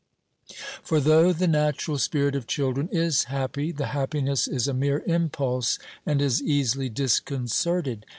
For 0.81 0.99
though 0.99 1.31
the 1.31 1.45
natural 1.45 1.99
spirit 1.99 2.33
of 2.35 2.47
children 2.47 2.89
is 2.91 3.25
happy, 3.25 3.71
the 3.71 3.89
happiness 3.93 4.47
is 4.47 4.67
a 4.67 4.73
mere 4.73 5.03
impulse 5.05 5.77
and 6.07 6.19
is 6.23 6.41
easily 6.41 6.89
disconcerted. 6.89 8.07